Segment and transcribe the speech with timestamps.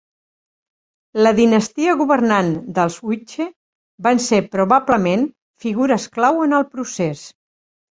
[1.27, 3.47] La dinastia governant dels Hwicce
[4.09, 5.29] van ser probablement
[5.67, 7.25] figures clau en el procés.